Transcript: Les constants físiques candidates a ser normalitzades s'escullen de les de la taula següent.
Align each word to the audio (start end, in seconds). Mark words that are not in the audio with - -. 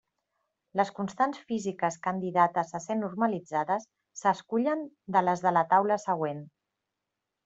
Les 0.79 0.91
constants 0.99 1.41
físiques 1.49 1.97
candidates 2.07 2.73
a 2.79 2.81
ser 2.85 2.97
normalitzades 3.01 3.85
s'escullen 4.21 4.81
de 5.17 5.23
les 5.27 5.45
de 5.45 5.53
la 5.59 5.63
taula 5.75 5.99
següent. 6.05 6.41